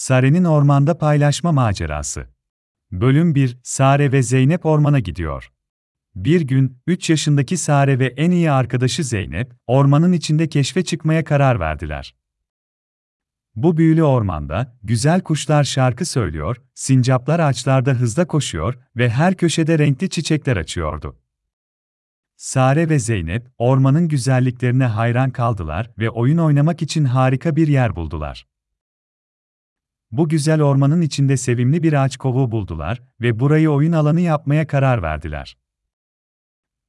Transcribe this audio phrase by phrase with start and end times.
[0.00, 2.26] Sare'nin ormanda paylaşma macerası.
[2.92, 5.52] Bölüm 1 Sare ve Zeynep ormana gidiyor.
[6.14, 11.60] Bir gün, 3 yaşındaki Sare ve en iyi arkadaşı Zeynep, ormanın içinde keşfe çıkmaya karar
[11.60, 12.14] verdiler.
[13.54, 20.10] Bu büyülü ormanda, güzel kuşlar şarkı söylüyor, sincaplar ağaçlarda hızla koşuyor ve her köşede renkli
[20.10, 21.16] çiçekler açıyordu.
[22.36, 28.50] Sare ve Zeynep, ormanın güzelliklerine hayran kaldılar ve oyun oynamak için harika bir yer buldular.
[30.12, 35.02] Bu güzel ormanın içinde sevimli bir ağaç kovuğu buldular ve burayı oyun alanı yapmaya karar
[35.02, 35.56] verdiler.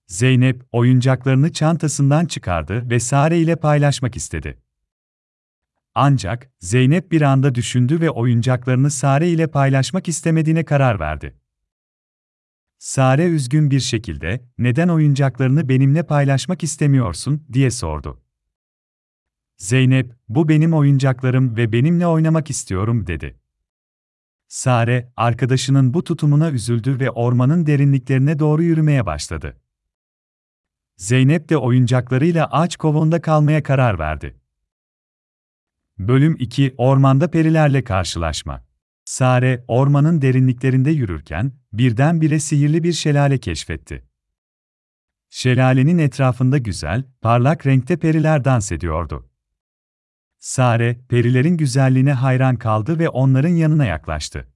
[0.07, 4.61] Zeynep, oyuncaklarını çantasından çıkardı ve Sare ile paylaşmak istedi.
[5.95, 11.37] Ancak, Zeynep bir anda düşündü ve oyuncaklarını Sare ile paylaşmak istemediğine karar verdi.
[12.77, 18.21] Sare üzgün bir şekilde, neden oyuncaklarını benimle paylaşmak istemiyorsun, diye sordu.
[19.61, 23.39] Zeynep, bu benim oyuncaklarım ve benimle oynamak istiyorum, dedi.
[24.47, 29.61] Sare, arkadaşının bu tutumuna üzüldü ve ormanın derinliklerine doğru yürümeye başladı.
[30.97, 34.39] Zeynep de oyuncaklarıyla ağaç kovuğunda kalmaya karar verdi.
[35.97, 38.65] Bölüm 2 Ormanda perilerle karşılaşma.
[39.05, 44.03] Sare, ormanın derinliklerinde yürürken, birdenbire sihirli bir şelale keşfetti.
[45.29, 49.30] Şelalenin etrafında güzel, parlak renkte periler dans ediyordu.
[50.41, 54.47] Sare, perilerin güzelliğine hayran kaldı ve onların yanına yaklaştı.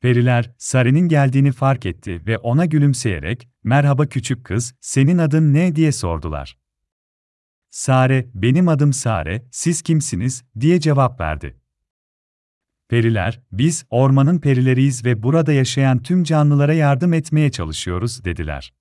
[0.00, 5.92] Periler, Sare'nin geldiğini fark etti ve ona gülümseyerek, "Merhaba küçük kız, senin adın ne?" diye
[5.92, 6.58] sordular.
[7.70, 11.60] Sare, "Benim adım Sare, siz kimsiniz?" diye cevap verdi.
[12.88, 18.74] Periler, "Biz ormanın perileriyiz ve burada yaşayan tüm canlılara yardım etmeye çalışıyoruz." dediler.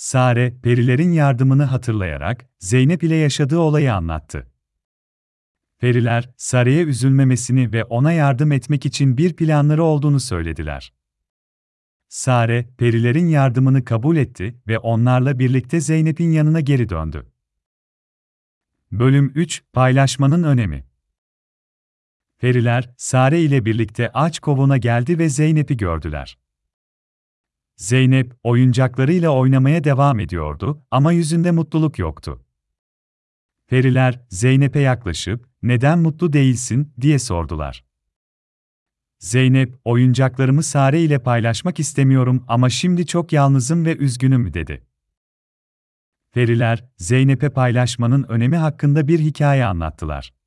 [0.00, 4.46] Sare, perilerin yardımını hatırlayarak Zeynep ile yaşadığı olayı anlattı.
[5.78, 10.92] Periler, Sare'ye üzülmemesini ve ona yardım etmek için bir planları olduğunu söylediler.
[12.08, 17.26] Sare, perilerin yardımını kabul etti ve onlarla birlikte Zeynep'in yanına geri döndü.
[18.92, 20.86] Bölüm 3 Paylaşmanın önemi
[22.38, 26.38] Periler, Sare ile birlikte ağaç kovuğuna geldi ve Zeynep'i gördüler.
[27.80, 32.44] Zeynep, oyuncaklarıyla oynamaya devam ediyordu ama yüzünde mutluluk yoktu.
[33.66, 37.84] Periler, Zeynep'e yaklaşıp, neden mutlu değilsin, diye sordular.
[39.18, 44.86] Zeynep, oyuncaklarımı Sare ile paylaşmak istemiyorum ama şimdi çok yalnızım ve üzgünüm, dedi.
[46.32, 50.39] Periler, Zeynep'e paylaşmanın önemi hakkında bir hikaye anlattılar.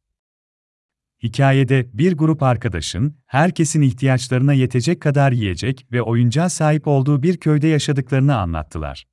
[1.24, 7.68] Hikayede bir grup arkadaşın, herkesin ihtiyaçlarına yetecek kadar yiyecek ve oyuncağa sahip olduğu bir köyde
[7.68, 9.08] yaşadıklarını anlattılar.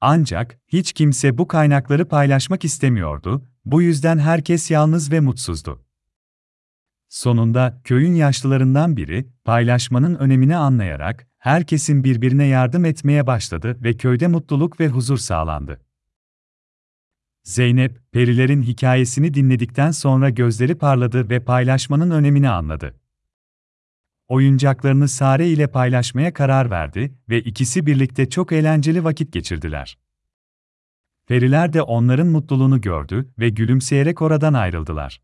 [0.00, 5.84] Ancak hiç kimse bu kaynakları paylaşmak istemiyordu, bu yüzden herkes yalnız ve mutsuzdu.
[7.08, 14.80] Sonunda köyün yaşlılarından biri paylaşmanın önemini anlayarak herkesin birbirine yardım etmeye başladı ve köyde mutluluk
[14.80, 15.80] ve huzur sağlandı.
[17.50, 22.94] Zeynep, perilerin hikayesini dinledikten sonra gözleri parladı ve paylaşmanın önemini anladı.
[24.28, 29.98] Oyuncaklarını Sare ile paylaşmaya karar verdi ve ikisi birlikte çok eğlenceli vakit geçirdiler.
[31.26, 35.22] Periler de onların mutluluğunu gördü ve gülümseyerek oradan ayrıldılar.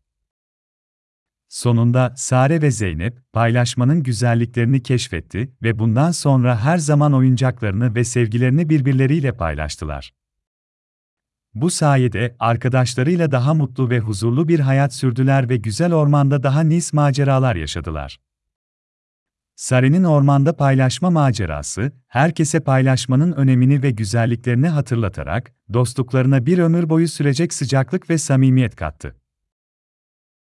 [1.47, 8.69] Sonunda Sare ve Zeynep paylaşmanın güzelliklerini keşfetti ve bundan sonra her zaman oyuncaklarını ve sevgilerini
[8.69, 10.13] birbirleriyle paylaştılar.
[11.61, 16.87] Bu sayede arkadaşlarıyla daha mutlu ve huzurlu bir hayat sürdüler ve güzel ormanda daha nice
[16.93, 18.19] maceralar yaşadılar.
[19.55, 27.53] Sare'nin ormanda paylaşma macerası, herkese paylaşmanın önemini ve güzelliklerini hatırlatarak, dostluklarına bir ömür boyu sürecek
[27.53, 29.15] sıcaklık ve samimiyet kattı.